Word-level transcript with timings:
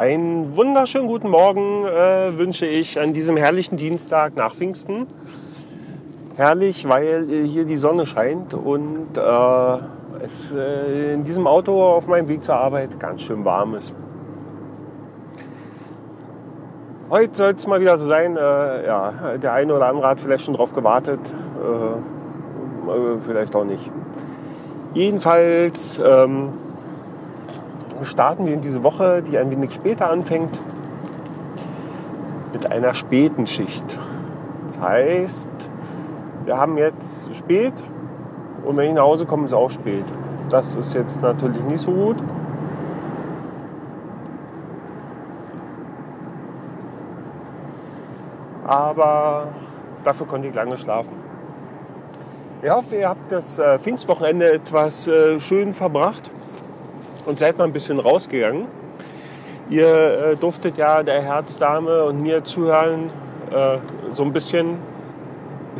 Einen 0.00 0.56
wunderschönen 0.56 1.08
guten 1.08 1.28
Morgen 1.28 1.84
äh, 1.84 2.38
wünsche 2.38 2.64
ich 2.64 2.98
an 2.98 3.12
diesem 3.12 3.36
herrlichen 3.36 3.76
Dienstag 3.76 4.34
nach 4.34 4.54
Pfingsten. 4.54 5.06
Herrlich, 6.36 6.88
weil 6.88 7.30
äh, 7.30 7.46
hier 7.46 7.66
die 7.66 7.76
Sonne 7.76 8.06
scheint 8.06 8.54
und 8.54 9.18
äh, 9.18 9.78
es 10.24 10.54
äh, 10.54 11.12
in 11.12 11.24
diesem 11.24 11.46
Auto 11.46 11.84
auf 11.84 12.06
meinem 12.06 12.28
Weg 12.28 12.42
zur 12.42 12.54
Arbeit 12.54 12.98
ganz 12.98 13.20
schön 13.20 13.44
warm 13.44 13.74
ist. 13.74 13.92
Heute 17.10 17.36
soll 17.36 17.50
es 17.50 17.66
mal 17.66 17.82
wieder 17.82 17.98
so 17.98 18.06
sein, 18.06 18.38
äh, 18.38 18.86
ja, 18.86 19.36
der 19.36 19.52
eine 19.52 19.74
oder 19.74 19.88
andere 19.88 20.08
hat 20.08 20.20
vielleicht 20.20 20.46
schon 20.46 20.54
drauf 20.54 20.72
gewartet, 20.72 21.20
äh, 21.28 23.20
vielleicht 23.20 23.54
auch 23.54 23.64
nicht. 23.64 23.92
Jedenfalls 24.94 26.00
ähm, 26.02 26.54
starten 28.02 28.46
wir 28.46 28.54
in 28.54 28.60
diese 28.60 28.82
Woche, 28.82 29.22
die 29.22 29.36
ein 29.38 29.50
wenig 29.50 29.74
später 29.74 30.10
anfängt, 30.10 30.58
mit 32.52 32.70
einer 32.70 32.94
späten 32.94 33.46
Schicht. 33.46 33.98
Das 34.64 34.80
heißt, 34.80 35.50
wir 36.44 36.56
haben 36.56 36.78
jetzt 36.78 37.34
spät 37.34 37.74
und 38.64 38.76
wenn 38.76 38.88
ich 38.88 38.94
nach 38.94 39.02
Hause 39.02 39.26
komme, 39.26 39.46
ist 39.46 39.52
auch 39.52 39.70
spät. 39.70 40.04
Das 40.48 40.76
ist 40.76 40.94
jetzt 40.94 41.22
natürlich 41.22 41.62
nicht 41.64 41.80
so 41.80 41.92
gut. 41.92 42.16
Aber 48.66 49.48
dafür 50.04 50.26
konnte 50.26 50.48
ich 50.48 50.54
lange 50.54 50.78
schlafen. 50.78 51.12
Ich 52.62 52.70
hoffe, 52.70 52.96
ihr 52.96 53.08
habt 53.08 53.32
das 53.32 53.58
äh, 53.58 53.78
Pfingstwochenende 53.78 54.52
etwas 54.52 55.06
äh, 55.08 55.40
schön 55.40 55.72
verbracht 55.72 56.30
und 57.26 57.38
seid 57.38 57.58
mal 57.58 57.64
ein 57.64 57.72
bisschen 57.72 57.98
rausgegangen. 57.98 58.66
Ihr 59.68 59.86
äh, 59.86 60.36
durftet 60.36 60.76
ja 60.76 61.02
der 61.02 61.22
Herzdame 61.22 62.04
und 62.04 62.20
mir 62.20 62.42
zuhören, 62.42 63.10
äh, 63.52 63.78
so 64.10 64.24
ein 64.24 64.32
bisschen, 64.32 64.78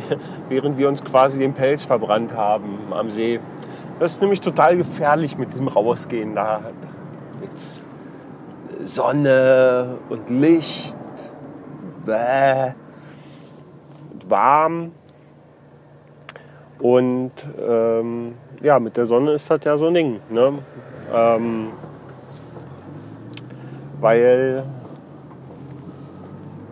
während 0.49 0.77
wir 0.77 0.87
uns 0.87 1.03
quasi 1.03 1.39
den 1.39 1.53
Pelz 1.53 1.83
verbrannt 1.83 2.35
haben 2.35 2.79
am 2.91 3.09
See. 3.09 3.39
Das 3.99 4.13
ist 4.13 4.21
nämlich 4.21 4.41
total 4.41 4.77
gefährlich 4.77 5.37
mit 5.37 5.51
diesem 5.51 5.67
Rausgehen 5.67 6.33
da. 6.35 6.61
Mit 7.39 7.51
Sonne 8.87 9.97
und 10.09 10.29
Licht, 10.29 10.97
bäh, 12.05 12.73
und 14.11 14.29
warm. 14.29 14.91
Und 16.79 17.31
ähm, 17.59 18.35
ja, 18.63 18.79
mit 18.79 18.97
der 18.97 19.05
Sonne 19.05 19.31
ist 19.31 19.49
das 19.49 19.63
ja 19.63 19.77
so 19.77 19.87
ein 19.87 19.93
Ding. 19.93 20.19
Ne? 20.29 20.53
Ähm, 21.13 21.67
weil, 23.99 24.63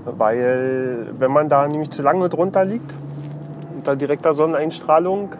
weil, 0.05 1.07
wenn 1.17 1.31
man 1.31 1.49
da 1.49 1.67
nämlich 1.67 1.91
zu 1.91 2.01
lange 2.01 2.29
drunter 2.29 2.65
liegt, 2.65 2.93
unter 3.75 3.95
direkter 3.95 4.33
Sonneneinstrahlung, 4.33 5.35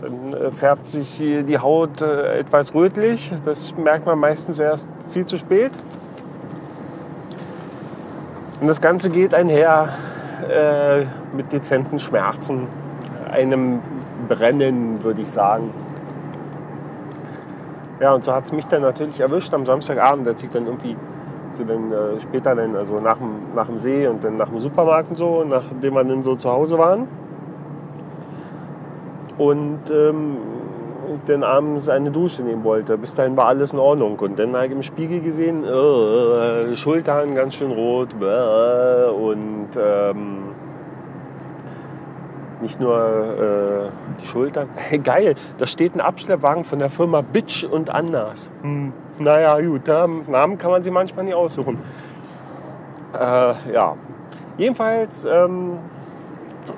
dann 0.00 0.32
äh, 0.32 0.50
färbt 0.50 0.88
sich 0.88 1.18
die 1.18 1.58
Haut 1.58 2.00
äh, 2.00 2.38
etwas 2.38 2.74
rötlich. 2.74 3.32
Das 3.44 3.76
merkt 3.76 4.06
man 4.06 4.18
meistens 4.18 4.58
erst 4.58 4.88
viel 5.12 5.26
zu 5.26 5.38
spät. 5.38 5.72
Und 8.60 8.68
das 8.68 8.80
Ganze 8.80 9.10
geht 9.10 9.34
einher 9.34 9.88
äh, 10.48 11.04
mit 11.34 11.52
dezenten 11.52 11.98
Schmerzen, 11.98 12.66
einem 13.30 13.80
Brennen, 14.28 15.02
würde 15.02 15.22
ich 15.22 15.30
sagen. 15.30 15.70
Ja, 18.00 18.14
und 18.14 18.24
so 18.24 18.32
hat 18.32 18.46
es 18.46 18.52
mich 18.52 18.66
dann 18.66 18.82
natürlich 18.82 19.20
erwischt 19.20 19.52
am 19.52 19.66
Samstagabend, 19.66 20.26
als 20.26 20.42
ich 20.42 20.50
dann 20.50 20.66
irgendwie 20.66 20.96
so 21.52 21.64
dann, 21.64 21.92
äh, 21.92 22.20
später 22.20 22.54
dann, 22.54 22.74
also 22.76 23.00
nach 23.00 23.18
dem, 23.18 23.54
nach 23.54 23.66
dem 23.66 23.78
See 23.78 24.06
und 24.06 24.24
dann 24.24 24.36
nach 24.36 24.48
dem 24.48 24.60
Supermarkt 24.60 25.10
und 25.10 25.16
so, 25.16 25.44
nachdem 25.44 25.94
wir 25.94 26.04
dann 26.04 26.22
so 26.22 26.36
zu 26.36 26.50
Hause 26.50 26.78
waren. 26.78 27.08
Und 29.36 29.90
ähm, 29.90 30.36
ich 31.16 31.24
dann 31.24 31.42
abends 31.42 31.88
eine 31.88 32.10
Dusche 32.10 32.42
nehmen 32.42 32.64
wollte. 32.64 32.96
Bis 32.96 33.14
dahin 33.14 33.36
war 33.36 33.46
alles 33.46 33.72
in 33.72 33.78
Ordnung. 33.78 34.18
Und 34.18 34.38
dann 34.38 34.54
habe 34.54 34.66
ich 34.66 34.72
im 34.72 34.82
Spiegel 34.82 35.20
gesehen, 35.20 35.64
äh, 35.64 36.76
Schultern 36.76 37.34
ganz 37.34 37.54
schön 37.54 37.72
rot 37.72 38.14
äh, 38.20 39.10
und 39.10 39.68
ähm, 39.76 40.49
nicht 42.62 42.80
nur 42.80 42.96
äh, 42.96 44.20
die 44.22 44.26
Schultern. 44.26 44.68
Hey, 44.74 44.98
geil, 45.04 45.34
da 45.58 45.66
steht 45.66 45.94
ein 45.94 46.00
Abschleppwagen 46.00 46.64
von 46.64 46.78
der 46.78 46.90
Firma 46.90 47.22
Bitch 47.22 47.64
und 47.64 47.90
Anders. 47.90 48.50
Hm. 48.62 48.92
Naja, 49.18 49.60
gut, 49.60 49.86
Namen 49.86 50.58
kann 50.58 50.70
man 50.70 50.82
sich 50.82 50.92
manchmal 50.92 51.24
nicht 51.26 51.34
aussuchen. 51.34 51.78
Äh, 53.12 53.72
ja, 53.72 53.96
jedenfalls 54.56 55.26
ähm, 55.26 55.78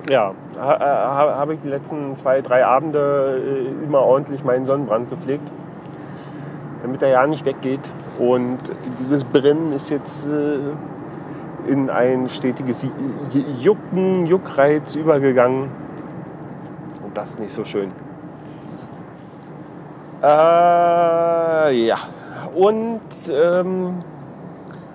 ja, 0.09 0.33
ha, 0.57 0.79
ha, 0.79 1.35
habe 1.35 1.53
ich 1.53 1.61
die 1.61 1.69
letzten 1.69 2.15
zwei, 2.15 2.41
drei 2.41 2.65
Abende 2.65 3.41
äh, 3.41 3.83
immer 3.83 4.01
ordentlich 4.01 4.43
meinen 4.43 4.65
Sonnenbrand 4.65 5.09
gepflegt, 5.09 5.49
damit 6.81 7.01
er 7.01 7.09
ja 7.09 7.27
nicht 7.27 7.45
weggeht. 7.45 7.91
Und 8.19 8.57
dieses 8.99 9.23
Brennen 9.23 9.71
ist 9.73 9.89
jetzt 9.89 10.25
äh, 10.27 10.59
in 11.67 11.89
ein 11.89 12.29
stetiges 12.29 12.85
Jucken, 13.59 14.25
Juckreiz 14.25 14.95
übergegangen. 14.95 15.69
Und 17.03 17.17
das 17.17 17.39
nicht 17.39 17.53
so 17.53 17.65
schön. 17.65 17.89
Äh, 20.21 20.25
ja, 20.25 21.97
und 22.55 23.01
ähm, 23.29 23.95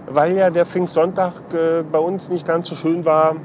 weil 0.06 0.32
ja 0.32 0.50
der 0.50 0.64
Pfingstsonntag 0.64 1.34
äh, 1.52 1.82
bei 1.82 1.98
uns 1.98 2.30
nicht 2.30 2.46
ganz 2.46 2.68
so 2.68 2.74
schön 2.74 3.04
war, 3.04 3.36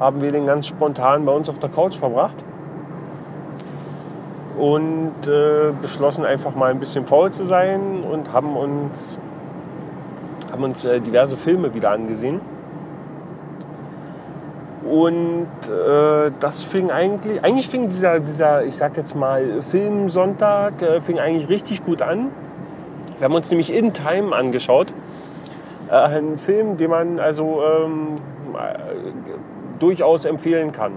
haben 0.00 0.22
wir 0.22 0.32
den 0.32 0.46
ganz 0.46 0.66
spontan 0.66 1.24
bei 1.24 1.32
uns 1.32 1.48
auf 1.48 1.58
der 1.58 1.68
Couch 1.68 1.96
verbracht 1.96 2.36
und 4.58 5.14
äh, 5.26 5.72
beschlossen 5.80 6.24
einfach 6.24 6.54
mal 6.54 6.70
ein 6.70 6.80
bisschen 6.80 7.06
faul 7.06 7.30
zu 7.30 7.44
sein 7.44 8.02
und 8.02 8.32
haben 8.32 8.56
uns, 8.56 9.18
haben 10.58 10.64
uns 10.64 10.84
äh, 10.84 11.00
diverse 11.00 11.36
Filme 11.36 11.72
wieder 11.72 11.90
angesehen. 11.90 12.40
Und 14.88 15.46
äh, 15.68 16.32
das 16.40 16.64
fing 16.64 16.90
eigentlich, 16.90 17.44
eigentlich 17.44 17.68
fing 17.68 17.90
dieser, 17.90 18.18
dieser, 18.20 18.64
ich 18.64 18.74
sag 18.74 18.96
jetzt 18.96 19.14
mal, 19.14 19.62
Filmsonntag, 19.70 20.82
äh, 20.82 21.00
fing 21.00 21.18
eigentlich 21.20 21.48
richtig 21.48 21.84
gut 21.84 22.02
an. 22.02 22.30
Wir 23.18 23.26
haben 23.26 23.34
uns 23.34 23.50
nämlich 23.50 23.72
In 23.72 23.92
Time 23.92 24.34
angeschaut. 24.34 24.88
Äh, 25.90 25.94
ein 25.94 26.38
Film, 26.38 26.76
den 26.76 26.90
man 26.90 27.20
also 27.20 27.62
ähm, 27.62 28.18
durchaus 29.78 30.24
empfehlen 30.24 30.72
kann. 30.72 30.92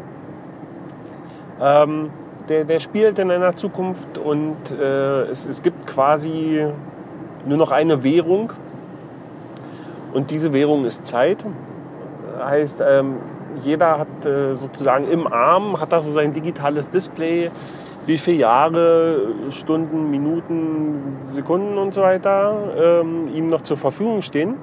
Ähm, 1.61 2.09
der, 2.49 2.63
der, 2.63 2.79
spielt 2.79 3.19
in 3.19 3.29
einer 3.29 3.55
Zukunft 3.55 4.17
und 4.17 4.55
äh, 4.71 5.23
es, 5.25 5.45
es 5.45 5.61
gibt 5.61 5.85
quasi 5.85 6.65
nur 7.45 7.57
noch 7.57 7.71
eine 7.71 8.03
Währung 8.03 8.53
und 10.13 10.31
diese 10.31 10.53
Währung 10.53 10.85
ist 10.85 11.05
Zeit. 11.05 11.43
Heißt, 12.39 12.83
ähm, 12.85 13.17
jeder 13.63 13.99
hat 13.99 14.25
äh, 14.25 14.55
sozusagen 14.55 15.07
im 15.07 15.31
Arm, 15.31 15.79
hat 15.79 15.91
da 15.91 16.01
so 16.01 16.11
sein 16.11 16.33
digitales 16.33 16.89
Display, 16.89 17.51
wie 18.05 18.17
viele 18.17 18.37
Jahre, 18.37 19.27
Stunden, 19.49 20.09
Minuten, 20.09 21.17
Sekunden 21.21 21.77
und 21.77 21.93
so 21.93 22.01
weiter 22.01 22.55
ähm, 22.75 23.27
ihm 23.33 23.49
noch 23.49 23.61
zur 23.61 23.77
Verfügung 23.77 24.21
stehen. 24.21 24.55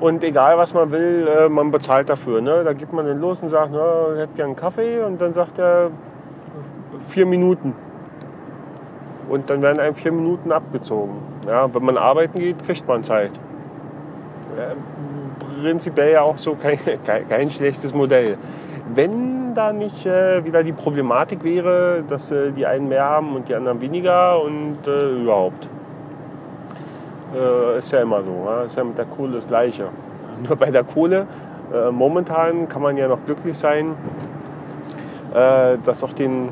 Und 0.00 0.24
egal 0.24 0.56
was 0.56 0.72
man 0.72 0.90
will, 0.92 1.28
äh, 1.28 1.48
man 1.48 1.70
bezahlt 1.70 2.08
dafür. 2.08 2.40
Ne? 2.40 2.64
Da 2.64 2.72
gibt 2.72 2.92
man 2.92 3.04
den 3.04 3.20
los 3.20 3.42
und 3.42 3.50
sagt, 3.50 3.72
ich 3.74 4.20
hätte 4.20 4.34
gerne 4.34 4.48
einen 4.48 4.56
Kaffee. 4.56 5.00
Und 5.04 5.20
dann 5.20 5.34
sagt 5.34 5.58
er 5.58 5.90
vier 7.08 7.26
Minuten. 7.26 7.74
Und 9.28 9.50
dann 9.50 9.60
werden 9.60 9.78
einem 9.78 9.94
vier 9.94 10.10
Minuten 10.10 10.52
abgezogen. 10.52 11.16
Ja, 11.46 11.72
wenn 11.72 11.84
man 11.84 11.98
arbeiten 11.98 12.38
geht, 12.38 12.64
kriegt 12.64 12.88
man 12.88 13.04
Zeit. 13.04 13.32
Prinzipiell 15.60 16.12
ja 16.12 16.22
auch 16.22 16.38
so 16.38 16.54
kein, 16.54 16.78
kein, 17.04 17.28
kein, 17.28 17.50
schlechtes 17.50 17.94
Modell. 17.94 18.36
Wenn 18.94 19.54
da 19.54 19.72
nicht 19.72 20.06
äh, 20.06 20.44
wieder 20.44 20.62
die 20.62 20.72
Problematik 20.72 21.44
wäre, 21.44 22.02
dass 22.06 22.30
äh, 22.30 22.52
die 22.52 22.66
einen 22.66 22.88
mehr 22.88 23.04
haben 23.04 23.36
und 23.36 23.48
die 23.48 23.54
anderen 23.54 23.80
weniger 23.80 24.42
und 24.42 24.78
äh, 24.86 25.22
überhaupt. 25.22 25.68
Äh, 27.34 27.78
ist 27.78 27.92
ja 27.92 28.02
immer 28.02 28.22
so. 28.22 28.32
Ja? 28.46 28.62
Ist 28.62 28.76
ja 28.76 28.84
mit 28.84 28.98
der 28.98 29.04
Kohle 29.04 29.34
das 29.34 29.46
Gleiche. 29.46 29.88
Nur 30.48 30.56
bei 30.56 30.70
der 30.70 30.84
Kohle, 30.84 31.26
äh, 31.72 31.90
momentan 31.90 32.68
kann 32.68 32.82
man 32.82 32.96
ja 32.96 33.06
noch 33.06 33.24
glücklich 33.24 33.56
sein, 33.56 33.94
äh, 35.34 35.78
dass 35.84 36.02
auch 36.02 36.12
den, 36.12 36.48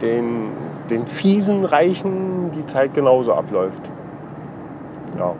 den, 0.00 0.50
den 0.88 1.06
fiesen 1.06 1.64
Reichen 1.64 2.50
die 2.52 2.64
Zeit 2.66 2.94
genauso 2.94 3.34
abläuft. 3.34 3.82
Ja. 5.18 5.34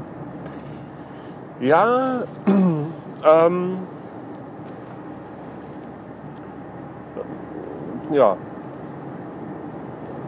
Ja, 1.62 2.25
ähm, 3.25 3.79
ja. 8.11 8.37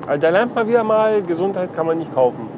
Also 0.07 0.21
da 0.21 0.29
lernt 0.29 0.55
man 0.55 0.69
wieder 0.69 0.85
mal, 0.85 1.23
Gesundheit 1.23 1.75
kann 1.75 1.87
man 1.87 1.99
nicht 1.99 2.15
kaufen. 2.15 2.49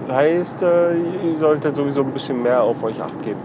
Das 0.00 0.10
heißt, 0.10 0.62
äh, 0.64 0.96
ihr 0.96 1.38
solltet 1.38 1.76
sowieso 1.76 2.00
ein 2.00 2.10
bisschen 2.10 2.42
mehr 2.42 2.60
auf 2.60 2.82
euch 2.82 3.00
acht 3.00 3.22
geben. 3.22 3.40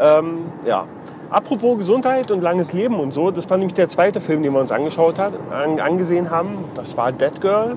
Ähm, 0.00 0.46
ja. 0.64 0.84
Apropos 1.30 1.78
Gesundheit 1.78 2.32
und 2.32 2.40
langes 2.40 2.72
Leben 2.72 2.98
und 2.98 3.12
so, 3.12 3.30
das 3.30 3.48
war 3.48 3.58
nämlich 3.58 3.74
der 3.74 3.88
zweite 3.88 4.20
Film, 4.20 4.42
den 4.42 4.52
wir 4.52 4.60
uns 4.60 4.72
angeschaut 4.72 5.18
hat, 5.20 5.34
an, 5.52 5.78
angesehen 5.78 6.30
haben. 6.30 6.64
Das 6.74 6.96
war 6.96 7.12
Dead 7.12 7.40
Girl. 7.40 7.76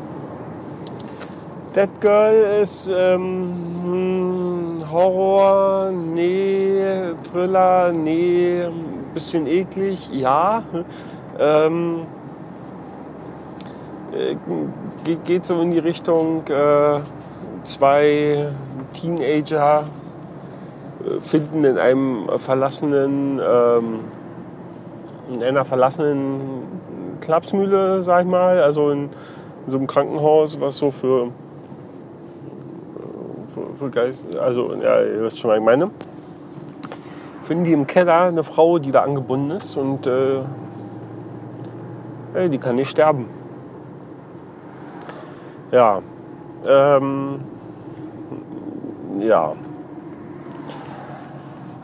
Dead 1.75 1.89
Girl 2.01 2.61
ist 2.63 2.91
ähm, 2.91 3.69
Horror, 4.91 5.91
nee, 5.91 7.13
Thriller, 7.31 7.91
nee, 7.91 8.67
bisschen 9.13 9.45
eklig, 9.45 10.09
ja. 10.11 10.63
Ähm, 11.37 12.07
äh, 14.11 14.35
geht, 15.03 15.25
geht 15.25 15.45
so 15.45 15.61
in 15.61 15.71
die 15.71 15.79
Richtung, 15.79 16.47
äh, 16.47 17.01
zwei 17.63 18.47
Teenager 18.93 19.83
äh, 21.05 21.19
finden 21.21 21.63
in 21.63 21.77
einem 21.77 22.27
verlassenen, 22.37 23.39
ähm, 23.39 23.99
in 25.31 25.43
einer 25.43 25.65
verlassenen 25.65 26.29
Klapsmühle, 27.21 28.03
sag 28.03 28.23
ich 28.23 28.27
mal, 28.27 28.59
also 28.61 28.89
in, 28.89 29.03
in 29.65 29.71
so 29.71 29.77
einem 29.77 29.87
Krankenhaus, 29.87 30.59
was 30.59 30.77
so 30.77 30.89
für, 30.89 31.29
Geist, 33.87 34.25
also 34.35 34.73
ja, 34.75 35.01
ihr 35.01 35.23
wisst 35.23 35.39
schon, 35.39 35.51
was 35.51 35.57
ich 35.57 35.63
meine. 35.63 35.89
Finden 37.45 37.63
die 37.63 37.73
im 37.73 37.87
Keller 37.87 38.25
eine 38.25 38.43
Frau, 38.43 38.77
die 38.77 38.91
da 38.91 39.01
angebunden 39.03 39.51
ist 39.51 39.77
und 39.77 40.05
äh, 40.05 40.41
die 42.49 42.57
kann 42.57 42.75
nicht 42.75 42.89
sterben. 42.89 43.27
Ja. 45.71 46.01
Ähm, 46.67 47.39
ja. 49.19 49.53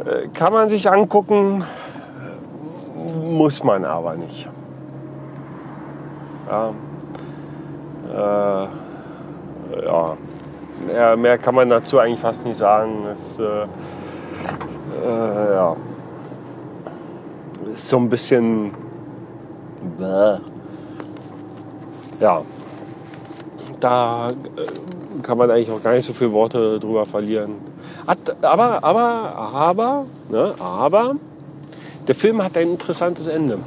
Äh, 0.05 0.27
kann 0.33 0.53
man 0.53 0.69
sich 0.69 0.89
angucken, 0.89 1.63
muss 3.23 3.63
man 3.63 3.85
aber 3.85 4.15
nicht. 4.15 4.49
Ja. 6.47 6.73
Äh, 8.13 8.67
ja. 9.85 10.17
Mehr, 10.85 11.17
mehr, 11.17 11.37
kann 11.37 11.55
man 11.55 11.69
dazu 11.69 11.99
eigentlich 11.99 12.19
fast 12.19 12.45
nicht 12.45 12.57
sagen. 12.57 13.05
Es, 13.11 13.39
äh, 13.39 13.43
äh, 15.03 15.55
ja. 15.55 15.75
ist 17.73 17.89
so 17.89 17.97
ein 17.97 18.09
bisschen. 18.09 18.73
Bäh. 19.97 20.37
Ja 22.19 22.41
da 23.85 24.31
äh, 24.31 24.33
kann 25.21 25.37
man 25.37 25.51
eigentlich 25.51 25.71
auch 25.71 25.81
gar 25.81 25.93
nicht 25.93 26.05
so 26.05 26.13
viele 26.13 26.31
Worte 26.31 26.79
drüber 26.79 27.05
verlieren. 27.05 27.55
Hat, 28.07 28.43
aber, 28.43 28.83
aber, 28.83 29.33
aber, 29.37 30.05
ne, 30.29 30.53
aber, 30.59 31.15
der 32.07 32.15
Film 32.15 32.43
hat 32.43 32.57
ein 32.57 32.71
interessantes 32.71 33.27
Ende. 33.27 33.59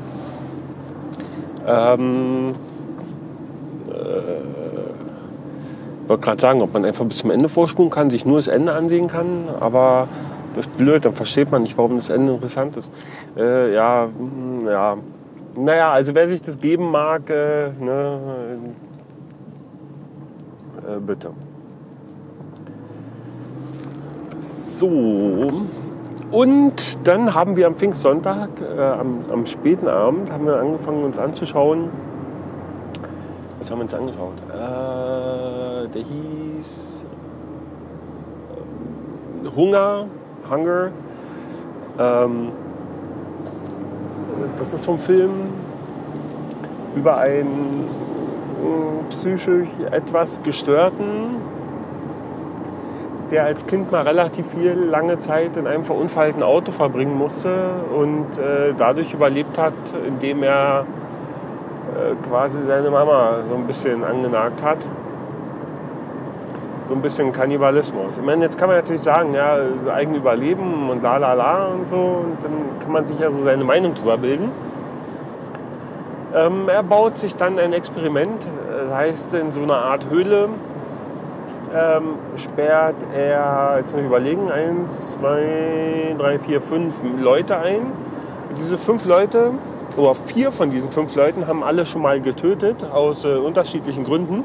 Ähm, 1.67 2.55
äh, 3.88 4.68
wollte 6.08 6.22
gerade 6.22 6.40
sagen, 6.40 6.62
ob 6.62 6.72
man 6.72 6.84
einfach 6.84 7.05
bis 7.05 7.19
zum 7.19 7.31
Ende 7.31 7.49
vorspulen 7.49 7.90
kann, 7.90 8.10
sich 8.10 8.25
nur 8.25 8.37
das 8.37 8.49
Ende 8.49 8.72
ansehen 8.72 9.08
kann, 9.08 9.44
aber 9.60 10.08
das 10.55 10.66
ist 10.66 10.76
blöd, 10.76 11.05
dann 11.05 11.12
versteht 11.12 11.50
man 11.50 11.62
nicht, 11.62 11.76
warum 11.76 11.96
das 11.96 12.08
Ende 12.08 12.34
interessant 12.34 12.76
ist. 12.76 12.90
Äh, 13.37 13.75
ja, 13.75 14.08
hm, 14.16 14.66
ja. 14.66 14.96
Naja, 15.56 15.93
also 15.93 16.14
wer 16.14 16.28
sich 16.28 16.40
das 16.40 16.60
geben 16.60 16.90
mag, 16.90 17.28
äh, 17.31 17.70
ne, 17.81 18.19
äh, 20.88 21.00
bitte. 21.00 21.31
So. 24.40 25.46
Und 26.31 27.06
dann 27.06 27.34
haben 27.34 27.56
wir 27.56 27.66
am 27.66 27.75
Pfingstsonntag, 27.75 28.50
äh, 28.61 28.81
am, 28.81 29.25
am, 29.32 29.46
späten 29.46 29.88
Abend, 29.88 30.31
haben 30.31 30.46
wir 30.46 30.56
angefangen 30.56 31.04
uns 31.04 31.19
anzuschauen. 31.19 31.88
Was 33.58 33.70
haben 33.70 33.78
wir 33.78 33.84
uns 33.84 33.94
angeschaut? 33.94 34.34
Äh, 34.52 34.88
der 35.99 36.05
hieß 36.05 37.05
äh, 39.45 39.56
Hunger, 39.56 40.06
Hunger. 40.49 40.91
Ähm, 41.99 42.53
das 44.59 44.75
ist 44.75 44.85
so 44.85 44.93
ein 44.93 44.99
Film 45.00 45.33
über 46.95 47.17
einen 47.17 47.89
psychisch 49.11 49.69
etwas 49.91 50.43
Gestörten, 50.43 51.37
der 53.31 53.45
als 53.45 53.67
Kind 53.67 53.91
mal 53.91 54.03
relativ 54.03 54.47
viel 54.49 54.73
lange 54.73 55.19
Zeit 55.19 55.56
in 55.56 55.67
einem 55.67 55.85
verunfallten 55.85 56.43
Auto 56.43 56.73
verbringen 56.73 57.17
musste 57.17 57.71
und 57.97 58.39
äh, 58.39 58.75
dadurch 58.77 59.12
überlebt 59.12 59.59
hat, 59.59 59.75
indem 60.06 60.43
er 60.43 60.87
äh, 61.95 62.15
quasi 62.29 62.65
seine 62.65 62.91
Mama 62.91 63.39
so 63.49 63.55
ein 63.56 63.67
bisschen 63.67 64.05
angenagt 64.05 64.62
hat. 64.62 64.79
So 66.88 66.94
ein 66.94 67.02
bisschen 67.02 67.32
Kannibalismus. 67.32 68.17
Ich 68.17 68.25
meine, 68.25 68.44
jetzt 68.44 68.58
kann 68.58 68.69
man 68.69 68.79
natürlich 68.79 69.02
sagen, 69.02 69.35
ja, 69.35 69.58
eigen 69.94 70.14
Überleben 70.14 70.88
und 70.88 71.02
la 71.02 71.19
la 71.19 71.35
la 71.35 71.67
und 71.67 71.87
so, 71.87 71.96
und 71.96 72.38
dann 72.43 72.81
kann 72.81 72.93
man 72.93 73.05
sich 73.05 73.19
ja 73.19 73.31
so 73.31 73.40
seine 73.40 73.62
Meinung 73.62 73.94
drüber 73.94 74.17
bilden. 74.17 74.50
Ähm, 76.35 76.69
er 76.69 76.82
baut 76.82 77.19
sich 77.19 77.37
dann 77.37 77.58
ein 77.58 77.73
Experiment, 77.73 78.49
das 78.85 78.94
heißt 78.94 79.35
in 79.35 79.52
so 79.52 79.62
einer 79.62 79.76
Art 79.76 80.06
Höhle 80.11 80.49
ähm, 81.75 82.14
sperrt 82.37 82.96
er, 83.14 83.76
jetzt 83.79 83.93
muss 83.93 84.00
ich 84.00 84.06
überlegen, 84.06 84.50
eins, 84.50 85.12
zwei, 85.12 86.14
drei, 86.19 86.38
vier, 86.38 86.61
fünf 86.61 86.94
Leute 87.20 87.58
ein. 87.58 87.93
Diese 88.58 88.79
fünf 88.79 89.05
Leute, 89.05 89.50
oder 89.96 90.14
vier 90.26 90.52
von 90.52 90.70
diesen 90.70 90.90
fünf 90.90 91.14
Leuten, 91.14 91.46
haben 91.46 91.62
alle 91.62 91.87
schon 91.87 92.02
mal 92.02 92.20
getötet, 92.20 92.85
aus 92.90 93.25
äh, 93.25 93.35
unterschiedlichen 93.35 94.05
Gründen. 94.05 94.44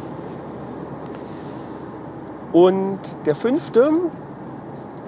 Und 2.54 3.00
der 3.26 3.36
fünfte, 3.36 3.90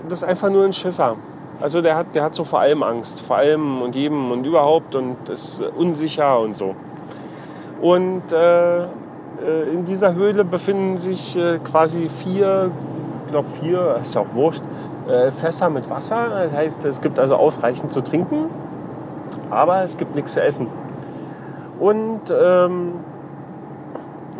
das 0.09 0.23
ist 0.23 0.23
einfach 0.23 0.49
nur 0.49 0.65
ein 0.65 0.73
Schisser. 0.73 1.15
Also 1.61 1.81
der 1.81 1.95
hat, 1.95 2.15
der 2.15 2.23
hat 2.23 2.35
so 2.35 2.43
vor 2.43 2.59
allem 2.59 2.83
Angst, 2.83 3.21
vor 3.21 3.37
allem 3.37 3.81
und 3.81 3.95
jedem 3.95 4.31
und 4.31 4.45
überhaupt 4.45 4.95
und 4.95 5.29
ist 5.29 5.61
unsicher 5.61 6.39
und 6.39 6.57
so. 6.57 6.75
Und 7.81 8.33
äh, 8.33 8.83
äh, 8.83 8.87
in 9.71 9.85
dieser 9.85 10.15
Höhle 10.15 10.43
befinden 10.43 10.97
sich 10.97 11.37
äh, 11.37 11.59
quasi 11.59 12.09
vier, 12.09 12.71
ich 13.25 13.31
glaube 13.31 13.49
vier, 13.61 13.97
ist 14.01 14.15
ja 14.15 14.21
auch 14.21 14.33
wurscht, 14.33 14.63
äh, 15.07 15.31
Fässer 15.31 15.69
mit 15.69 15.89
Wasser. 15.89 16.29
Das 16.29 16.53
heißt, 16.53 16.83
es 16.85 16.99
gibt 16.99 17.19
also 17.19 17.35
ausreichend 17.35 17.91
zu 17.91 18.01
trinken, 18.01 18.49
aber 19.51 19.83
es 19.83 19.97
gibt 19.97 20.15
nichts 20.15 20.33
zu 20.33 20.41
essen. 20.41 20.67
Und 21.79 22.33
ähm, 22.35 22.93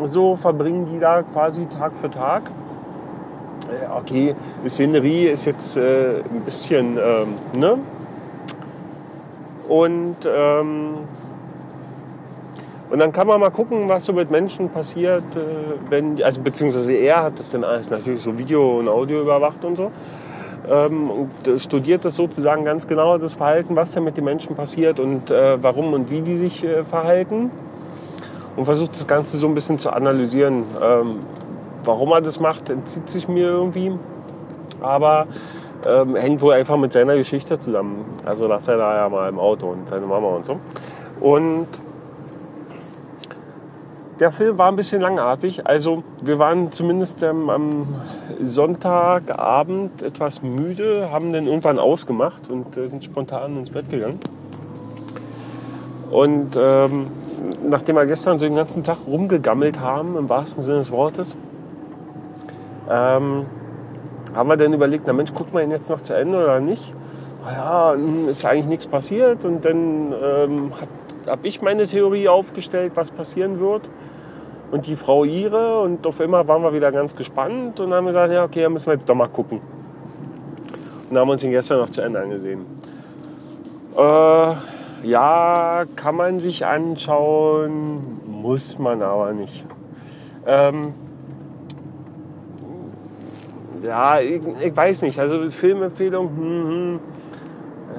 so 0.02 0.36
verbringen 0.36 0.86
die 0.92 0.98
da 0.98 1.22
quasi 1.22 1.66
Tag 1.66 1.92
für 2.00 2.10
Tag 2.10 2.42
äh, 2.44 2.65
okay, 3.96 4.34
die 4.64 4.68
Szenerie 4.68 5.26
ist 5.26 5.44
jetzt 5.44 5.76
äh, 5.76 6.20
ein 6.20 6.42
bisschen, 6.44 6.98
ähm, 6.98 7.34
ne? 7.58 7.78
Und, 9.68 10.16
ähm, 10.26 10.94
und 12.88 12.98
dann 13.00 13.10
kann 13.10 13.26
man 13.26 13.40
mal 13.40 13.50
gucken, 13.50 13.88
was 13.88 14.04
so 14.04 14.12
mit 14.12 14.30
Menschen 14.30 14.68
passiert, 14.68 15.24
äh, 15.34 15.40
wenn, 15.90 16.22
also 16.22 16.40
beziehungsweise 16.40 16.92
er 16.92 17.24
hat 17.24 17.38
das 17.38 17.50
dann 17.50 17.64
alles 17.64 17.90
natürlich 17.90 18.22
so 18.22 18.38
Video 18.38 18.78
und 18.78 18.88
Audio 18.88 19.20
überwacht 19.20 19.64
und 19.64 19.76
so. 19.76 19.90
Ähm, 20.68 21.10
und 21.10 21.60
studiert 21.60 22.04
das 22.04 22.16
sozusagen 22.16 22.64
ganz 22.64 22.86
genau, 22.86 23.18
das 23.18 23.34
Verhalten, 23.34 23.76
was 23.76 23.92
da 23.92 24.00
mit 24.00 24.16
den 24.16 24.24
Menschen 24.24 24.56
passiert 24.56 25.00
und 25.00 25.30
äh, 25.30 25.62
warum 25.62 25.92
und 25.92 26.10
wie 26.10 26.20
die 26.20 26.36
sich 26.36 26.64
äh, 26.64 26.84
verhalten. 26.84 27.50
Und 28.56 28.64
versucht 28.64 28.94
das 28.94 29.06
Ganze 29.06 29.36
so 29.36 29.46
ein 29.46 29.54
bisschen 29.54 29.78
zu 29.78 29.92
analysieren. 29.92 30.64
Warum 31.86 32.10
er 32.10 32.20
das 32.20 32.40
macht, 32.40 32.68
entzieht 32.68 33.08
sich 33.08 33.28
mir 33.28 33.48
irgendwie. 33.48 33.92
Aber 34.80 35.26
ähm, 35.86 36.16
hängt 36.16 36.42
wohl 36.42 36.52
einfach 36.52 36.76
mit 36.76 36.92
seiner 36.92 37.16
Geschichte 37.16 37.58
zusammen. 37.58 38.04
Also 38.24 38.46
lasst 38.46 38.68
er 38.68 38.76
da 38.76 38.96
ja 38.96 39.08
mal 39.08 39.28
im 39.28 39.38
Auto 39.38 39.68
und 39.68 39.88
seine 39.88 40.04
Mama 40.04 40.28
und 40.28 40.44
so. 40.44 40.58
Und 41.20 41.68
der 44.18 44.32
Film 44.32 44.58
war 44.58 44.68
ein 44.68 44.76
bisschen 44.76 45.00
langatmig. 45.00 45.66
Also 45.66 46.02
wir 46.22 46.38
waren 46.38 46.72
zumindest 46.72 47.22
ähm, 47.22 47.50
am 47.50 48.00
Sonntagabend 48.42 50.02
etwas 50.02 50.42
müde, 50.42 51.10
haben 51.12 51.32
den 51.32 51.46
irgendwann 51.46 51.78
ausgemacht 51.78 52.50
und 52.50 52.76
äh, 52.76 52.88
sind 52.88 53.04
spontan 53.04 53.56
ins 53.56 53.70
Bett 53.70 53.88
gegangen. 53.90 54.18
Und 56.10 56.56
ähm, 56.56 57.08
nachdem 57.68 57.96
wir 57.96 58.06
gestern 58.06 58.38
so 58.38 58.46
den 58.46 58.56
ganzen 58.56 58.84
Tag 58.84 58.98
rumgegammelt 59.06 59.80
haben, 59.80 60.16
im 60.16 60.28
wahrsten 60.28 60.62
Sinne 60.62 60.78
des 60.78 60.90
Wortes, 60.90 61.36
ähm, 62.88 63.46
haben 64.34 64.48
wir 64.48 64.56
dann 64.56 64.72
überlegt, 64.72 65.04
na 65.06 65.12
Mensch, 65.12 65.32
gucken 65.32 65.54
wir 65.54 65.62
ihn 65.62 65.70
jetzt 65.70 65.88
noch 65.88 66.00
zu 66.00 66.14
Ende 66.14 66.42
oder 66.42 66.60
nicht? 66.60 66.92
Ja, 67.44 67.92
hm, 67.92 68.28
ist 68.28 68.44
eigentlich 68.44 68.66
nichts 68.66 68.86
passiert. 68.86 69.44
Und 69.44 69.64
dann 69.64 70.12
ähm, 70.22 70.72
habe 71.26 71.46
ich 71.46 71.62
meine 71.62 71.86
Theorie 71.86 72.28
aufgestellt, 72.28 72.92
was 72.94 73.10
passieren 73.10 73.60
wird. 73.60 73.88
und 74.70 74.86
die 74.86 74.96
Frau 74.96 75.24
ihre. 75.24 75.80
Und 75.80 76.06
auf 76.06 76.20
einmal 76.20 76.46
waren 76.48 76.62
wir 76.62 76.72
wieder 76.72 76.92
ganz 76.92 77.14
gespannt 77.16 77.80
und 77.80 77.92
haben 77.92 78.06
gesagt, 78.06 78.32
ja, 78.32 78.44
okay, 78.44 78.62
dann 78.62 78.72
müssen 78.72 78.86
wir 78.86 78.94
jetzt 78.94 79.08
doch 79.08 79.14
mal 79.14 79.28
gucken. 79.28 79.60
Und 81.10 81.16
haben 81.16 81.30
uns 81.30 81.44
ihn 81.44 81.50
gestern 81.52 81.78
noch 81.78 81.90
zu 81.90 82.02
Ende 82.02 82.20
angesehen. 82.20 82.66
Äh, 83.96 84.54
ja, 85.04 85.84
kann 85.94 86.16
man 86.16 86.40
sich 86.40 86.66
anschauen, 86.66 88.20
muss 88.26 88.78
man 88.78 89.02
aber 89.02 89.32
nicht. 89.32 89.64
Ähm, 90.46 90.94
ja, 93.86 94.20
ich, 94.20 94.40
ich, 94.60 94.76
weiß 94.76 95.02
nicht. 95.02 95.18
Also 95.18 95.50
Filmempfehlung, 95.50 96.28
hm, 96.28 96.68
hm, 96.68 97.00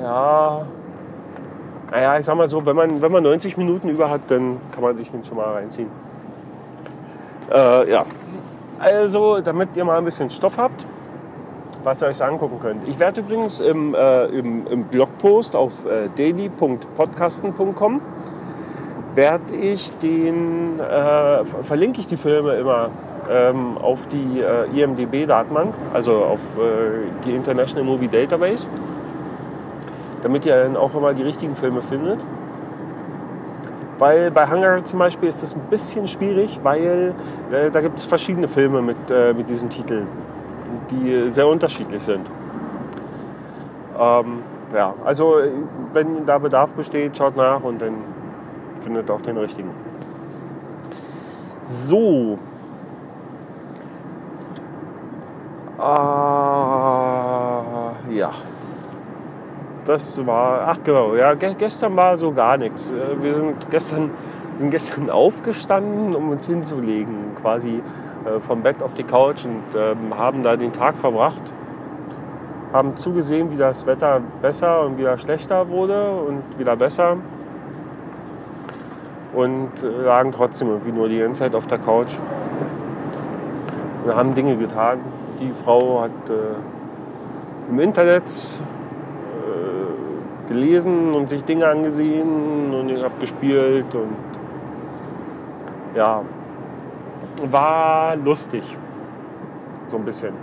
ja. 0.02 0.68
Naja, 1.92 2.20
ich 2.20 2.26
sag 2.26 2.36
mal 2.36 2.50
so, 2.50 2.66
wenn 2.66 2.76
man, 2.76 3.02
wenn 3.02 3.12
man 3.12 3.24
90 3.24 3.56
Minuten 3.58 3.90
über 3.90 4.10
hat, 4.10 4.22
dann 4.28 4.58
kann 4.74 4.84
man 4.84 4.98
sich 4.98 5.10
den 5.10 5.24
schon 5.24 5.38
mal 5.38 5.54
reinziehen. 5.54 5.90
Äh, 7.50 7.90
ja. 7.90 8.06
Also, 8.80 9.40
damit 9.40 9.76
ihr 9.76 9.86
mal 9.86 9.98
ein 9.98 10.06
bisschen 10.06 10.30
Stoff 10.30 10.58
habt, 10.58 10.86
was 11.84 12.02
ihr 12.02 12.10
euch 12.10 12.22
angucken 12.22 12.60
könnt. 12.60 12.88
Ich 12.88 13.00
werde 13.00 13.22
übrigens 13.22 13.60
im, 13.60 13.96
äh, 13.96 14.26
im, 14.26 14.68
im, 14.68 14.84
Blogpost 14.84 15.56
auf 15.56 15.74
äh, 15.86 16.10
daily.podcasten.com 16.16 18.02
werde 19.16 19.56
ich 19.56 19.98
den, 19.98 20.80
äh, 20.80 21.44
verlinke 21.64 22.02
ich 22.02 22.08
die 22.08 22.18
Filme 22.18 22.54
immer 22.56 22.92
ähm, 23.30 23.78
auf 23.78 24.08
die 24.08 24.42
äh, 24.42 24.82
IMDB-Datenbank, 24.82 25.74
also 25.94 26.24
auf 26.24 26.40
äh, 26.58 27.10
die 27.26 27.36
International 27.36 27.84
Movie 27.84 28.08
Database, 28.08 28.68
damit 30.22 30.46
ihr 30.46 30.64
dann 30.64 30.78
auch 30.78 30.94
immer 30.96 31.14
die 31.14 31.24
richtigen 31.24 31.56
Filme 31.56 31.82
findet. 31.82 32.20
Weil 34.00 34.30
bei 34.30 34.48
Hunger 34.50 34.84
zum 34.84 35.00
Beispiel 35.00 35.30
ist 35.30 35.42
das 35.42 35.56
ein 35.56 35.62
bisschen 35.70 36.08
schwierig, 36.08 36.60
weil 36.64 37.16
äh, 37.52 37.72
da 37.72 37.82
gibt 37.82 37.98
es 37.98 38.06
verschiedene 38.06 38.48
Filme 38.48 38.82
mit, 38.82 38.98
äh, 39.10 39.34
mit 39.34 39.50
diesem 39.50 39.70
Titel, 39.70 40.04
die 40.92 41.30
sehr 41.30 41.48
unterschiedlich 41.48 42.04
sind. 42.04 42.30
Ähm, 44.00 44.44
ja, 44.74 44.94
also 45.04 45.38
wenn 45.94 46.26
da 46.26 46.38
Bedarf 46.38 46.74
besteht, 46.74 47.18
schaut 47.18 47.36
nach 47.36 47.64
und 47.64 47.82
dann 47.82 47.96
findet 48.82 49.10
auch 49.10 49.22
den 49.22 49.38
richtigen. 49.38 49.72
So. 51.66 52.38
Ah, 55.80 57.14
ja 58.10 58.32
das 59.88 60.26
war, 60.26 60.68
ach 60.68 60.78
genau, 60.84 61.16
ja, 61.16 61.34
gestern 61.34 61.96
war 61.96 62.18
so 62.18 62.32
gar 62.32 62.58
nichts. 62.58 62.92
Äh, 62.92 63.22
wir 63.22 63.36
sind 63.36 63.72
gestern, 63.72 64.12
sind 64.58 64.72
gestern 64.72 65.10
aufgestanden, 65.10 66.14
um 66.14 66.30
uns 66.30 66.46
hinzulegen, 66.46 67.36
quasi 67.42 67.82
äh, 68.26 68.40
vom 68.42 68.62
Bett 68.62 68.84
auf 68.84 68.94
die 68.94 69.04
Couch 69.04 69.46
und 69.46 69.64
ähm, 69.76 70.18
haben 70.18 70.44
da 70.44 70.56
den 70.58 70.74
Tag 70.74 70.98
verbracht. 70.98 71.42
Haben 72.74 72.98
zugesehen, 72.98 73.50
wie 73.50 73.56
das 73.56 73.86
Wetter 73.86 74.22
besser 74.42 74.82
und 74.86 74.98
wieder 74.98 75.18
schlechter 75.18 75.70
wurde 75.70 76.12
und 76.12 76.60
wieder 76.60 76.76
besser. 76.76 77.16
Und 79.34 79.72
äh, 79.84 80.04
lagen 80.04 80.34
trotzdem 80.34 80.68
irgendwie 80.68 80.92
nur 80.92 81.08
die 81.08 81.20
ganze 81.20 81.40
Zeit 81.40 81.56
auf 81.56 81.68
der 81.68 81.78
Couch. 81.78 82.14
Wir 84.04 84.16
haben 84.16 84.36
Dinge 84.36 84.58
getan. 84.58 85.00
Die 85.40 85.52
Frau 85.64 86.02
hat 86.02 86.30
äh, 86.30 87.70
im 87.70 87.80
Internet 87.80 88.24
gelesen 90.48 91.14
und 91.14 91.30
sich 91.30 91.44
Dinge 91.44 91.68
angesehen 91.68 92.74
und 92.74 92.90
ich 92.90 93.04
habe 93.04 93.14
gespielt 93.20 93.94
und 93.94 94.16
ja, 95.96 96.22
war 97.46 98.16
lustig. 98.16 98.64
So 99.86 99.98
ein 99.98 100.06
bisschen. 100.06 100.34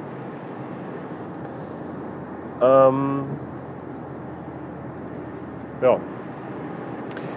Ähm, 2.62 3.24
ja. 5.82 5.98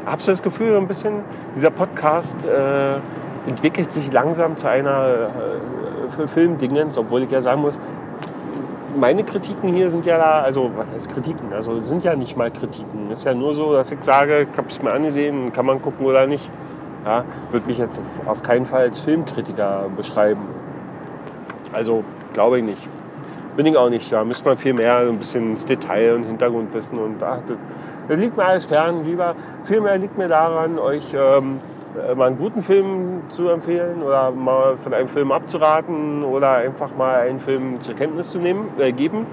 Habe 0.05 0.21
so 0.21 0.31
das 0.31 0.41
Gefühl, 0.41 0.77
ein 0.77 0.87
bisschen, 0.87 1.21
dieser 1.55 1.69
Podcast 1.69 2.45
äh, 2.45 2.95
entwickelt 3.47 3.91
sich 3.91 4.11
langsam 4.13 4.57
zu 4.57 4.69
einer 4.69 5.29
äh, 6.17 6.27
Filmdingens, 6.27 6.97
obwohl 6.97 7.23
ich 7.23 7.31
ja 7.31 7.41
sagen 7.41 7.61
muss, 7.61 7.79
meine 8.97 9.23
Kritiken 9.23 9.73
hier 9.73 9.89
sind 9.89 10.05
ja 10.05 10.17
da, 10.17 10.41
also 10.41 10.71
was 10.75 10.91
heißt 10.91 11.13
Kritiken? 11.13 11.53
Also 11.53 11.79
sind 11.79 12.03
ja 12.03 12.15
nicht 12.15 12.35
mal 12.35 12.51
Kritiken. 12.51 13.11
Ist 13.11 13.25
ja 13.25 13.33
nur 13.33 13.53
so, 13.53 13.73
dass 13.73 13.91
ich 13.91 13.99
sage, 14.03 14.47
ich 14.51 14.57
habe 14.57 14.67
es 14.69 14.81
mir 14.81 14.91
angesehen, 14.91 15.53
kann 15.53 15.65
man 15.65 15.81
gucken 15.81 16.05
oder 16.05 16.25
nicht. 16.25 16.49
Ja, 17.05 17.23
würde 17.51 17.67
mich 17.67 17.77
jetzt 17.77 17.99
auf 18.25 18.43
keinen 18.43 18.65
Fall 18.65 18.81
als 18.81 18.99
Filmkritiker 18.99 19.85
beschreiben. 19.95 20.41
Also 21.71 22.03
glaube 22.33 22.59
ich 22.59 22.65
nicht. 22.65 22.87
Bin 23.55 23.65
ich 23.65 23.77
auch 23.77 23.89
nicht. 23.89 24.11
Da 24.11 24.23
müsste 24.23 24.49
man 24.49 24.57
viel 24.57 24.73
mehr 24.73 24.97
ein 24.97 25.17
bisschen 25.17 25.51
ins 25.51 25.65
Detail 25.65 26.15
und 26.15 26.23
Hintergrund 26.23 26.73
wissen. 26.73 26.97
Und 26.97 27.23
ach, 27.23 27.39
das, 27.47 27.57
das, 28.07 28.19
liegt 28.19 28.35
mir 28.35 28.45
alles 28.45 28.65
fern. 28.65 29.03
Lieber, 29.05 29.35
viel 29.63 29.81
mehr 29.81 29.97
liegt 29.97 30.17
mir 30.17 30.27
daran, 30.27 30.79
euch 30.79 31.13
ähm, 31.13 31.59
äh, 31.59 31.76
mal 32.15 32.27
einen 32.27 32.37
guten 32.37 32.61
Film 32.61 33.23
zu 33.29 33.49
empfehlen 33.49 34.01
oder 34.03 34.31
mal 34.31 34.77
von 34.77 34.93
einem 34.93 35.07
Film 35.07 35.31
abzuraten 35.31 36.23
oder 36.23 36.51
einfach 36.51 36.95
mal 36.95 37.21
einen 37.21 37.39
Film 37.39 37.81
zur 37.81 37.95
Kenntnis 37.95 38.31
zu 38.31 38.39
nehmen, 38.39 38.69
äh, 38.77 38.91
geben. 38.91 39.25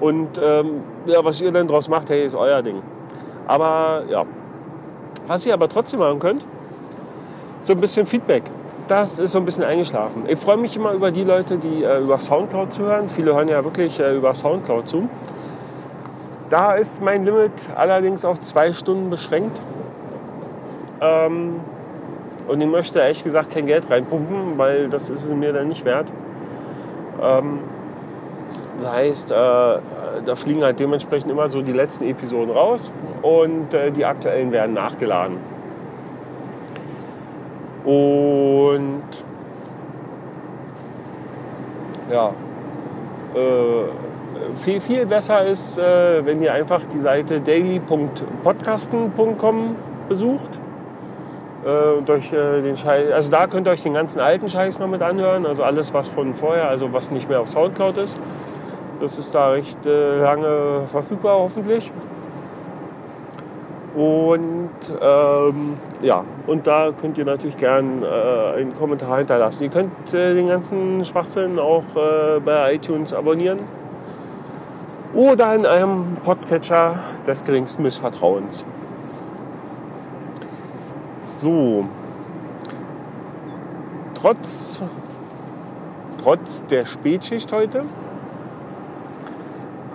Und 0.00 0.40
ähm, 0.42 0.82
ja, 1.06 1.24
was 1.24 1.40
ihr 1.40 1.52
dann 1.52 1.68
daraus 1.68 1.88
macht, 1.88 2.10
hey, 2.10 2.24
ist 2.24 2.34
euer 2.34 2.62
Ding. 2.62 2.82
Aber 3.46 4.04
ja, 4.08 4.24
was 5.26 5.44
ihr 5.46 5.54
aber 5.54 5.68
trotzdem 5.68 6.00
machen 6.00 6.18
könnt, 6.18 6.44
so 7.62 7.72
ein 7.72 7.80
bisschen 7.80 8.06
Feedback. 8.06 8.44
Das 8.88 9.18
ist 9.18 9.32
so 9.32 9.38
ein 9.38 9.44
bisschen 9.44 9.62
eingeschlafen. 9.62 10.24
Ich 10.26 10.38
freue 10.38 10.56
mich 10.56 10.74
immer 10.74 10.92
über 10.92 11.10
die 11.10 11.22
Leute, 11.22 11.58
die 11.58 11.84
äh, 11.84 12.00
über 12.00 12.18
Soundcloud 12.18 12.72
zuhören. 12.72 13.08
Viele 13.08 13.34
hören 13.34 13.48
ja 13.48 13.62
wirklich 13.62 14.00
äh, 14.00 14.16
über 14.16 14.34
Soundcloud 14.34 14.88
zu. 14.88 15.08
Da 16.48 16.72
ist 16.72 17.00
mein 17.00 17.24
Limit 17.24 17.52
allerdings 17.76 18.24
auf 18.24 18.40
zwei 18.40 18.72
Stunden 18.72 19.08
beschränkt. 19.10 19.60
Ähm, 21.00 21.60
und 22.48 22.60
ich 22.60 22.68
möchte 22.68 22.98
ehrlich 22.98 23.24
gesagt 23.24 23.52
kein 23.52 23.64
Geld 23.66 23.88
reinpumpen, 23.88 24.58
weil 24.58 24.88
das 24.88 25.08
ist 25.08 25.24
es 25.24 25.32
mir 25.32 25.52
dann 25.52 25.68
nicht 25.68 25.84
wert. 25.84 26.08
Ähm, 27.22 27.60
das 28.82 28.92
heißt, 28.92 29.30
äh, 29.30 29.34
da 29.34 30.34
fliegen 30.34 30.64
halt 30.64 30.80
dementsprechend 30.80 31.30
immer 31.30 31.48
so 31.48 31.62
die 31.62 31.70
letzten 31.72 32.04
Episoden 32.04 32.50
raus 32.50 32.92
und 33.22 33.72
äh, 33.72 33.92
die 33.92 34.04
aktuellen 34.04 34.52
werden 34.52 34.74
nachgeladen. 34.74 35.38
Und 37.84 39.04
ja, 42.10 42.34
äh, 43.34 43.84
viel, 44.62 44.80
viel 44.80 45.04
besser 45.06 45.44
ist, 45.44 45.78
äh, 45.78 46.26
wenn 46.26 46.42
ihr 46.42 46.52
einfach 46.52 46.82
die 46.92 46.98
Seite 47.00 47.40
daily.podcasten.com 47.40 49.76
besucht 50.08 50.60
äh, 51.64 52.10
euch 52.10 52.32
äh, 52.32 52.62
den 52.62 52.76
Scheiß, 52.76 53.12
also 53.12 53.30
da 53.30 53.46
könnt 53.46 53.66
ihr 53.66 53.72
euch 53.72 53.82
den 53.82 53.94
ganzen 53.94 54.20
alten 54.20 54.48
Scheiß 54.48 54.78
noch 54.78 54.88
mit 54.88 55.02
anhören, 55.02 55.46
also 55.46 55.62
alles 55.62 55.92
was 55.92 56.08
von 56.08 56.34
vorher, 56.34 56.68
also 56.68 56.92
was 56.92 57.10
nicht 57.10 57.28
mehr 57.28 57.40
auf 57.40 57.48
Soundcloud 57.48 57.98
ist. 57.98 58.18
Das 59.00 59.18
ist 59.18 59.34
da 59.34 59.50
recht 59.50 59.84
äh, 59.86 60.18
lange 60.18 60.82
verfügbar 60.90 61.38
hoffentlich. 61.38 61.90
Und 63.94 64.70
ähm, 65.00 65.74
ja, 66.00 66.24
und 66.46 66.66
da 66.66 66.92
könnt 66.92 67.18
ihr 67.18 67.24
natürlich 67.24 67.56
gern 67.56 68.02
äh, 68.02 68.06
einen 68.58 68.74
Kommentar 68.78 69.18
hinterlassen. 69.18 69.64
Ihr 69.64 69.70
könnt 69.70 70.14
äh, 70.14 70.34
den 70.34 70.48
ganzen 70.48 71.04
Schwachsinn 71.04 71.58
auch 71.58 71.82
äh, 71.96 72.40
bei 72.40 72.74
iTunes 72.74 73.12
abonnieren 73.12 73.58
oder 75.12 75.54
in 75.54 75.66
einem 75.66 76.18
Podcatcher 76.24 77.00
des 77.26 77.44
geringsten 77.44 77.82
Missvertrauens. 77.82 78.64
So. 81.40 81.88
Trotz, 84.12 84.82
trotz 86.22 86.62
der 86.66 86.84
Spätschicht 86.84 87.50
heute, 87.50 87.80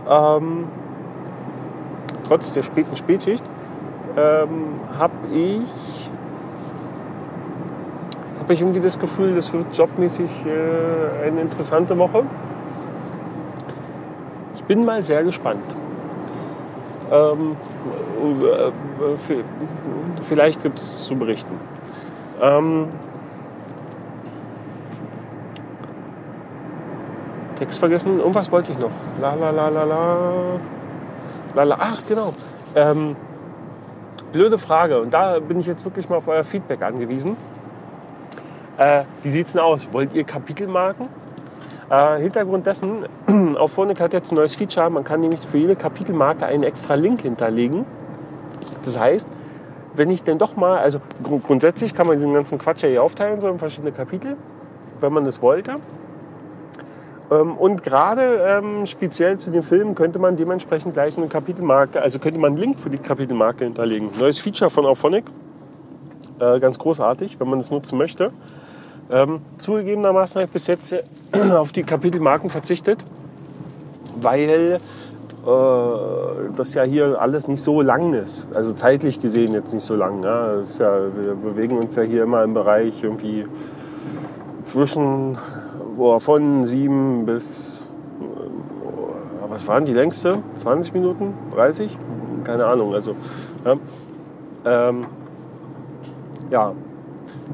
ähm, 0.09 0.67
trotz 2.23 2.51
der 2.53 2.63
späten 2.63 2.95
Spätschicht, 2.95 3.43
ähm, 4.17 4.79
habe 4.97 5.13
ich, 5.31 6.09
hab 8.39 8.49
ich 8.49 8.61
irgendwie 8.61 8.79
das 8.79 8.97
Gefühl, 8.97 9.35
das 9.35 9.53
wird 9.53 9.77
jobmäßig 9.77 10.31
äh, 10.47 11.27
eine 11.27 11.41
interessante 11.41 11.95
Woche. 11.99 12.23
Ich 14.55 14.63
bin 14.63 14.83
mal 14.83 15.03
sehr 15.03 15.23
gespannt. 15.23 15.75
Ähm, 17.11 17.51
äh, 17.51 17.74
vielleicht 20.27 20.63
gibt 20.63 20.79
es 20.79 21.05
zu 21.05 21.15
berichten. 21.15 21.59
Ähm, 22.41 22.87
Text 27.57 27.79
vergessen. 27.79 28.19
Irgendwas 28.19 28.51
wollte 28.51 28.71
ich 28.71 28.79
noch. 28.79 28.91
La 29.21 29.33
la 29.35 29.49
la 29.49 29.69
la 29.69 29.83
la. 29.83 30.17
la, 31.55 31.63
la. 31.63 31.77
Ach, 31.79 32.01
genau. 32.07 32.33
Ähm, 32.75 33.15
blöde 34.31 34.57
Frage. 34.57 34.99
Und 34.99 35.13
da 35.13 35.39
bin 35.39 35.59
ich 35.59 35.65
jetzt 35.65 35.85
wirklich 35.85 36.09
mal 36.09 36.17
auf 36.17 36.27
euer 36.27 36.43
Feedback 36.43 36.81
angewiesen. 36.81 37.37
Äh, 38.77 39.03
wie 39.23 39.29
sieht's 39.29 39.53
denn 39.53 39.61
aus? 39.61 39.87
Wollt 39.91 40.13
ihr 40.13 40.25
Kapitelmarken? 40.25 41.07
Äh, 41.89 42.19
Hintergrund 42.19 42.65
dessen, 42.65 43.05
auf 43.57 43.73
Phonic 43.73 43.99
hat 43.99 44.13
jetzt 44.13 44.31
ein 44.31 44.35
neues 44.35 44.55
Feature. 44.55 44.89
Man 44.89 45.03
kann 45.03 45.19
nämlich 45.19 45.41
für 45.41 45.57
jede 45.57 45.75
Kapitelmarke 45.75 46.45
einen 46.45 46.63
extra 46.63 46.95
Link 46.95 47.21
hinterlegen. 47.21 47.85
Das 48.83 48.99
heißt, 48.99 49.27
wenn 49.93 50.09
ich 50.09 50.23
denn 50.23 50.37
doch 50.37 50.55
mal, 50.55 50.79
also 50.79 50.99
gr 51.23 51.39
grundsätzlich 51.39 51.93
kann 51.93 52.07
man 52.07 52.17
diesen 52.17 52.33
ganzen 52.33 52.57
Quatsch 52.57 52.83
ja 52.83 52.89
hier 52.89 53.03
aufteilen, 53.03 53.39
so 53.39 53.47
in 53.47 53.59
verschiedene 53.59 53.91
Kapitel, 53.91 54.35
wenn 54.99 55.13
man 55.13 55.23
das 55.23 55.41
wollte. 55.41 55.75
Ähm, 57.31 57.57
und 57.57 57.83
gerade 57.83 58.61
ähm, 58.63 58.85
speziell 58.85 59.37
zu 59.37 59.51
den 59.51 59.63
Filmen 59.63 59.95
könnte 59.95 60.19
man 60.19 60.35
dementsprechend 60.35 60.93
gleich 60.93 61.17
eine 61.17 61.27
Kapitelmarke, 61.27 62.01
also 62.01 62.19
könnte 62.19 62.39
man 62.39 62.53
einen 62.53 62.61
Link 62.61 62.79
für 62.79 62.89
die 62.89 62.97
Kapitelmarke 62.97 63.63
hinterlegen. 63.63 64.09
Neues 64.19 64.39
Feature 64.39 64.69
von 64.69 64.85
Auphonic. 64.85 65.25
Äh, 66.39 66.59
ganz 66.59 66.77
großartig, 66.77 67.39
wenn 67.39 67.49
man 67.49 67.59
es 67.59 67.71
nutzen 67.71 67.97
möchte. 67.97 68.31
Ähm, 69.09 69.41
zugegebenermaßen 69.57 70.41
habe 70.41 70.47
ich 70.47 70.53
bis 70.53 70.67
jetzt 70.67 70.95
auf 71.51 71.71
die 71.71 71.83
Kapitelmarken 71.83 72.49
verzichtet, 72.49 73.03
weil 74.19 74.79
äh, 75.45 76.49
das 76.55 76.73
ja 76.73 76.83
hier 76.83 77.21
alles 77.21 77.47
nicht 77.47 77.61
so 77.61 77.81
lang 77.81 78.13
ist. 78.13 78.47
Also 78.53 78.73
zeitlich 78.73 79.21
gesehen 79.21 79.53
jetzt 79.53 79.73
nicht 79.73 79.85
so 79.85 79.95
lang. 79.95 80.23
Ja. 80.23 80.61
ja 80.61 81.15
wir 81.15 81.35
bewegen 81.35 81.77
uns 81.77 81.95
ja 81.95 82.01
hier 82.01 82.23
immer 82.23 82.43
im 82.43 82.53
Bereich 82.55 83.03
irgendwie 83.03 83.45
zwischen 84.63 85.37
boah, 85.95 86.19
von 86.19 86.65
sieben 86.65 87.25
bis, 87.25 87.87
äh, 88.19 89.49
was 89.49 89.67
waren 89.67 89.85
die 89.85 89.93
längste? 89.93 90.39
20 90.57 90.93
Minuten? 90.93 91.33
30? 91.53 91.95
Keine 92.43 92.65
Ahnung. 92.65 92.93
Also, 92.93 93.15
ja, 93.63 93.75
ähm, 94.65 95.05
ja. 96.49 96.73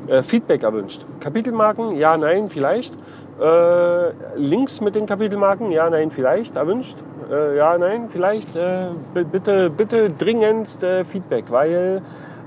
Äh, 0.08 0.24
Feedback 0.24 0.64
erwünscht. 0.64 1.06
Kapitelmarken, 1.20 1.96
ja, 1.96 2.18
nein, 2.18 2.50
vielleicht. 2.50 2.96
Äh, 3.40 4.12
Links 4.36 4.82
mit 4.82 4.96
den 4.96 5.06
Kapitelmarken, 5.06 5.72
ja, 5.72 5.90
nein, 5.90 6.12
vielleicht 6.12 6.56
erwünscht. 6.56 6.98
Äh, 7.30 7.58
ja, 7.58 7.78
nein, 7.78 8.10
vielleicht. 8.10 8.56
Äh, 8.56 8.88
bitte, 9.14 9.70
bitte 9.70 10.10
dringendst 10.10 10.86
Feedback, 11.06 11.46
weil, 11.50 12.02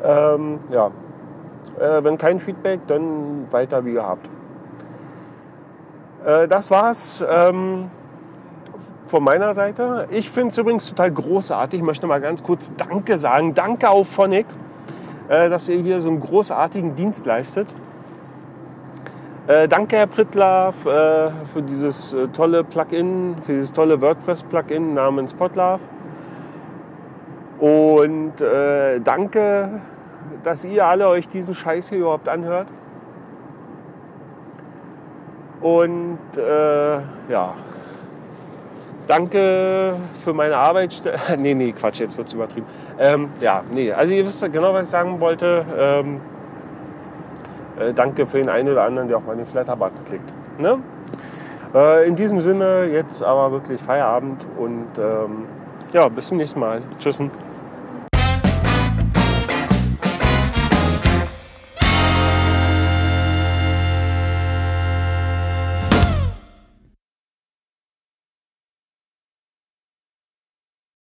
ähm, 0.05 0.61
ja, 0.71 0.91
äh, 1.79 2.05
wenn 2.05 2.19
kein 2.19 2.39
Feedback, 2.39 2.81
dann 2.87 3.51
weiter 3.51 3.85
wie 3.85 3.93
gehabt. 3.93 4.29
Äh, 6.25 6.49
das 6.49 6.71
war's 6.71 7.25
ähm, 7.29 7.91
von 9.07 9.23
meiner 9.23 9.55
Seite. 9.55 10.07
Ich 10.11 10.31
finde 10.31 10.51
es 10.51 10.59
übrigens 10.59 10.89
total 10.89 11.11
großartig. 11.11 11.81
Ich 11.81 11.87
möchte 11.87 12.07
mal 12.07 12.21
ganz 12.21 12.43
kurz 12.43 12.71
Danke 12.77 13.17
sagen. 13.17 13.55
Danke 13.55 13.91
auf 13.91 14.09
Phonic, 14.09 14.47
dass 15.29 15.69
ihr 15.69 15.79
hier 15.79 16.01
so 16.01 16.11
einen 16.11 16.21
großartigen 16.21 16.95
Dienst 16.95 17.25
leistet. 17.27 17.69
Äh, 19.47 19.69
danke, 19.69 19.97
Herr 19.97 20.07
Prittler, 20.07 20.73
äh, 20.87 21.31
für 21.53 21.61
dieses 21.61 22.15
äh, 22.15 22.29
tolle 22.29 22.65
Plugin, 22.65 23.37
für 23.43 23.53
dieses 23.53 23.75
tolle 23.75 24.01
WordPress-Plugin 24.01 24.95
namens 24.95 25.35
Podlove. 25.35 25.81
Und 27.59 28.41
äh, 28.41 29.01
danke, 29.01 29.83
dass 30.43 30.65
ihr 30.65 30.87
alle 30.87 31.09
euch 31.09 31.29
diesen 31.29 31.55
Scheiß 31.55 31.91
hier 31.91 31.99
überhaupt 31.99 32.27
anhört. 32.27 32.69
Und 35.61 36.19
äh, 36.37 36.95
ja, 37.29 37.55
danke 39.07 39.95
für 40.25 40.33
meine 40.33 40.57
Arbeitsstelle. 40.57 41.19
nee, 41.39 41.55
nee, 41.55 41.73
Quatsch, 41.73 42.01
jetzt 42.01 42.17
wird 42.17 42.29
es 42.29 42.35
übertrieben. 42.35 42.67
Ähm, 42.99 43.29
ja, 43.41 43.63
nee, 43.71 43.93
also 43.93 44.13
ihr 44.15 44.25
wisst 44.25 44.41
genau, 44.53 44.73
was 44.75 44.85
ich 44.85 44.91
sagen 44.91 45.21
wollte. 45.21 45.65
Ähm, 45.77 46.21
äh, 47.79 47.93
danke 47.93 48.27
für 48.27 48.39
den 48.39 48.49
einen 48.49 48.71
oder 48.71 48.85
anderen, 48.85 49.09
der 49.09 49.19
auch 49.19 49.25
mal 49.25 49.37
den 49.37 49.47
Flatter-Button 49.47 50.05
klickt. 50.05 50.33
Ne? 50.59 50.79
Äh, 51.75 52.07
in 52.07 52.15
diesem 52.15 52.41
Sinne 52.41 52.85
jetzt 52.85 53.23
aber 53.23 53.51
wirklich 53.51 53.81
Feierabend 53.81 54.47
und 54.57 54.87
ähm, 54.99 55.47
ja, 55.93 56.09
bis 56.09 56.29
zum 56.29 56.37
nächsten 56.37 56.61
Mal. 56.61 56.83
Tschüss. 56.99 57.21